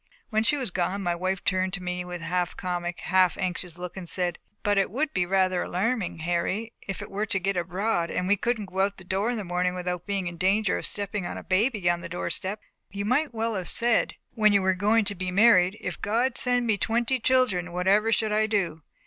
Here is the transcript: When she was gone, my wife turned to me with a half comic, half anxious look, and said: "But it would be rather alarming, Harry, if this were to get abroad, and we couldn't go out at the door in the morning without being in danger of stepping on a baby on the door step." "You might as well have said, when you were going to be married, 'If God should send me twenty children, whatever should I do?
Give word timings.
When 0.31 0.41
she 0.43 0.57
was 0.57 0.71
gone, 0.71 1.03
my 1.03 1.13
wife 1.13 1.43
turned 1.43 1.73
to 1.73 1.83
me 1.83 2.03
with 2.03 2.21
a 2.21 2.33
half 2.33 2.57
comic, 2.57 3.01
half 3.01 3.37
anxious 3.37 3.77
look, 3.77 3.95
and 3.95 4.09
said: 4.09 4.39
"But 4.63 4.79
it 4.79 4.89
would 4.89 5.13
be 5.13 5.27
rather 5.27 5.61
alarming, 5.61 6.21
Harry, 6.21 6.73
if 6.87 6.97
this 6.97 7.07
were 7.07 7.27
to 7.27 7.37
get 7.37 7.55
abroad, 7.55 8.09
and 8.09 8.27
we 8.27 8.35
couldn't 8.35 8.65
go 8.65 8.79
out 8.79 8.93
at 8.93 8.97
the 8.97 9.03
door 9.03 9.29
in 9.29 9.37
the 9.37 9.43
morning 9.43 9.75
without 9.75 10.07
being 10.07 10.25
in 10.25 10.37
danger 10.37 10.75
of 10.79 10.87
stepping 10.87 11.27
on 11.27 11.37
a 11.37 11.43
baby 11.43 11.87
on 11.87 11.99
the 11.99 12.09
door 12.09 12.31
step." 12.31 12.61
"You 12.89 13.05
might 13.05 13.27
as 13.27 13.33
well 13.33 13.53
have 13.53 13.69
said, 13.69 14.15
when 14.33 14.53
you 14.53 14.63
were 14.63 14.73
going 14.73 15.05
to 15.05 15.13
be 15.13 15.29
married, 15.29 15.77
'If 15.79 16.01
God 16.01 16.29
should 16.31 16.37
send 16.39 16.65
me 16.65 16.79
twenty 16.79 17.19
children, 17.19 17.71
whatever 17.71 18.11
should 18.11 18.31
I 18.31 18.47
do? 18.47 18.81